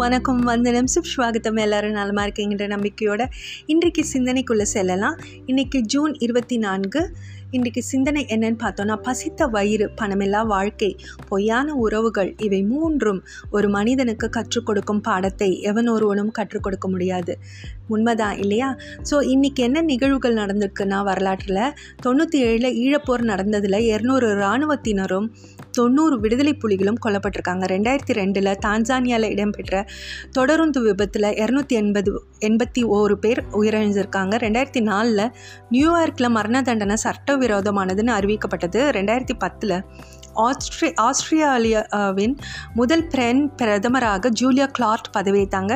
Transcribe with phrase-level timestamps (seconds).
[0.00, 0.88] வணக்கம் வந்தனம்.
[0.94, 3.22] சுப்ஸ்வாகத்தம் எல்லாரும் நலமாக இருக்கீங்கன்ற நம்பிக்கையோட
[3.66, 5.16] இன்றைக்கு சிந்தனைக்குள்ளே செல்லலாம்.
[5.46, 7.00] இன்றைக்கி ஜூன் இருபத்தி நான்கு
[7.52, 10.96] இன்றைக்கு சிந்தனை என்னன்னு பார்த்தோன்னா பசித்த வயிறு பணமில்லா வாழ்க்கை
[11.28, 17.38] பொய்யான உறவுகள் இவை மூன்றும் ஒரு மனிதனுக்கு கற்றுக் கொடுக்கும் பாடத்தை எவன் ஒருவனும் கற்றுக் கொடுக்க முடியாது.
[17.88, 18.76] உண்மைதான் இல்லையா?
[19.10, 25.26] ஸோ இன்றைக்கி என்ன நிகழ்வுகள் நடந்திருக்குன்னா வரலாற்றில் தொண்ணூற்றி ஏழில் ஈழப்போர் நடந்ததில் இரநூறு இராணுவத்தினரும்
[25.70, 27.64] தொண்ணூறு விடுதலை புலிகளும் கொல்லப்பட்டிருக்காங்க.
[27.74, 29.86] ரெண்டாயிரத்தி ரெண்டில் தான்சானியாவில் இடம்பெற்ற
[30.38, 34.34] தொடருந்து விபத்தில் இரநூத்தி எண்பது எண்பத்தி ஓரு பேர் உயிரிழந்திருக்காங்க.
[34.46, 35.26] ரெண்டாயிரத்தி நாலில்
[35.70, 36.96] நியூயார்க்கில் மரண தண்டனை
[37.40, 39.76] சட்டவிரோதமானதுன்னு அறிவிக்கப்பட்டது ரெண்டாயிரத்தி பத்தில்.
[40.44, 42.34] ஆஸ்ட்ரி ஆஸ்திரேலியாவின்
[42.74, 45.74] முதல் பெண் பிரதமராக ஜூலியா கிளார்ட் பதவியேற்றாங்க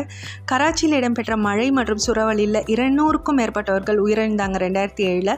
[0.53, 5.35] கராச்சியில் இடம்பெற்ற மழை மற்றும் சுறவழியில் இருநூறுக்கும் மேற்பட்டவர்கள் உயிரிழந்தாங்க ரெண்டாயிரத்தி ஏழில்.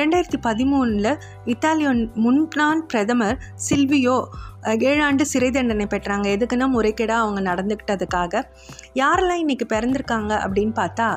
[0.00, 1.12] ரெண்டாயிரத்தி பதிமூணில்
[1.54, 4.18] இத்தாலியன் முன்னாள் பிரதமர் சில்வியோ
[4.90, 6.26] ஏழாண்டு சிறை தண்டனை பெற்றாங்க.
[6.36, 8.44] எதுக்குன்னா முறைகேடாக அவங்க நடந்துக்கிட்டதுக்காக
[9.02, 11.10] யாரெல்லாம் இன்றைக்கி பிறந்திருக்காங்க அப்படின்னு பார்த்தா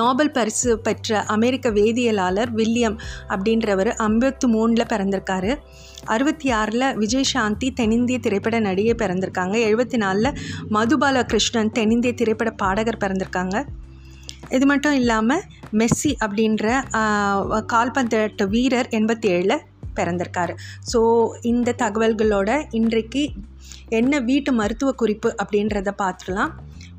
[0.00, 2.96] நோபல் பரிசு பெற்ற அமெரிக்க வேதியியலாளர் வில்லியம்
[3.34, 5.52] அப்படின்றவர் ஐம்பத்து மூணில் பிறந்திருக்காரு.
[6.14, 9.54] அறுபத்தி ஆறில் விஜய் சாந்தி தென்னிந்திய திரைப்பட நடிகை பிறந்திருக்காங்க.
[9.68, 10.36] எழுபத்தி நாலில்
[10.76, 13.56] மதுபால கிருஷ்ணன் தென்னிந்திய திரைப்பட பாடகர் பிறந்திருக்காங்க.
[14.56, 15.44] இது மட்டும் இல்லாமல்
[15.80, 16.66] மெஸ்ஸி அப்படின்ற
[17.72, 19.62] கால்பந்தாட்ட வீரர் எண்பத்தி ஏழில்
[19.98, 20.54] பிறந்திருக்காரு.
[20.92, 21.00] ஸோ
[21.52, 23.22] இந்த தகவல்களோட இன்றைக்கு
[23.98, 26.52] என்ன வீட்டு மருத்துவ குறிப்பு அப்படின்றத பார்த்துடலாம்.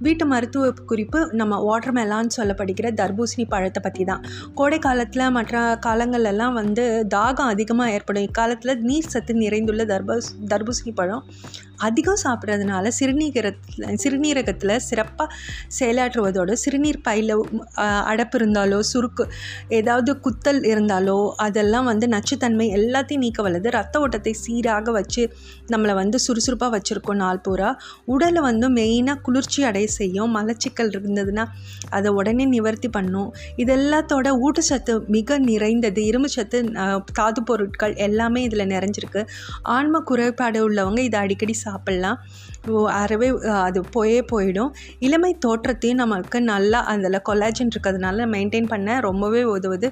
[0.04, 4.24] வீட்டு மருத்துவ குறிப்பு நம்ம வாட்டர்மெலான்னு சொல்லப்படுகிற தர்பூசணி பழத்தை பற்றி தான்
[4.60, 6.84] கோடை காலத்தில் மற்ற காலங்கள்லாம் வந்து
[7.16, 8.26] தாகம் அதிகமாக ஏற்படும்.
[8.30, 11.24] இக்காலத்தில் நீர் சத்து நிறைந்துள்ள தர்பூஸ் தர்பூசணி பழம்
[11.88, 15.30] அதிகம் சாப்பிட்றதுனால சிறுநீரகத்தில் சிறுநீரகத்தில் சிறப்பாக
[15.80, 17.34] செயலாற்றுவதோடு சிறுநீர் பையில்
[18.12, 19.24] அடப்பு இருந்தாலோ சுருக்கு
[19.80, 23.70] ஏதாவது குத்தல் இருந்தாலோ அதெல்லாம் வந்து நச்சுத்தன்மை எல்லாத்தையும் நீக்க வல்லது.
[23.78, 25.24] ரத்த ஓட்டத்தை சீராக வச்சு
[25.74, 27.72] நம்மளை வந்து சுறுசுறுப்பாக வச்சுருக்கோம் நாள் பூரா.
[28.14, 31.46] உடலை வந்து மெயினாக குளிர்ச்சி அடைய செய்யும் மலச்சிக்கல் இருந்ததுன்னா
[31.90, 33.34] அதை உடனே நிவர்த்தி பண்ணும்.
[33.56, 36.06] இது எல்லாத்தோட ஊட்டச்சத்து மிக நிறைந்தது.
[36.06, 36.64] இரும்பு சத்து
[37.14, 39.28] தாது பொருட்கள் எல்லாமே இதில் நிறைஞ்சிருக்கு.
[39.62, 42.20] ஆன்ம குறைபாடு உள்ளவங்க இதை அடிக்கடி சாப்பிட்லாம்.
[43.00, 43.30] அறவே
[43.68, 44.72] அது போயே போயிடும்.
[45.00, 49.90] இளமை தோற்றத்தையும் நமக்கு நல்லா அதில் கொலாஜின் இருக்கிறதுனால மெயின்டைன் பண்ண ரொம்பவே உதவுது.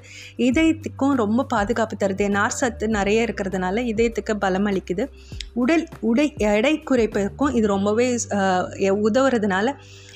[0.48, 2.28] இதயத்துக்கும் ரொம்ப பாதுகாப்பு தருது.
[2.30, 5.06] நார் சத்து நிறைய இருக்கிறதுனால இதயத்துக்கு பலம் அளிக்குது.
[5.54, 8.08] உடல் உடை எடை குறைப்பதற்கும் இது ரொம்பவே
[9.08, 9.68] உதவுறதுனால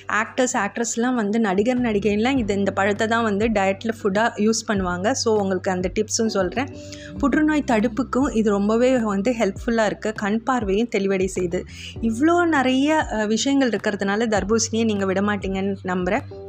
[0.09, 5.11] ஆக்டர்ஸ் ஆக்ட்ரஸ்லாம் வந்து நடிகர் நடிகைலாம் இது இந்த பழத்தை தான் வந்து டயட்டில் ஃபுட்டாக யூஸ் பண்ணுவாங்க.
[5.11, 6.69] ஸோ உங்களுக்கு அந்த டிப்ஸும் சொல்கிறேன்
[7.19, 11.61] புற்றுநோய் தடுப்புக்கும் இது ரொம்பவே வந்து ஹெல்ப்ஃபுல்லாக இருக்குது கண் பார்வையும் தெளிவடை செய்யுது
[12.01, 16.45] இவ்வளோ நிறைய விஷயங்கள் இருக்கிறதுனால தர்பூசணியை நீங்கள் விட மாட்டீங்கன்னு நம்புகிறேன்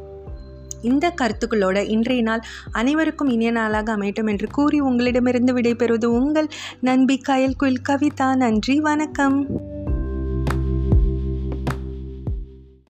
[0.83, 2.41] இந்த கருத்துக்களோட இன்றைய நாள்
[2.73, 6.49] அனைவருக்கும் இனிய நாளாக அமையட்டும் என்று கூறி உங்களிடமிருந்து விடைபெறுவது உங்கள்
[6.81, 8.37] நண்பி கயல் குயில் கவிதா.
[8.37, 9.68] நன்றி வணக்கம்.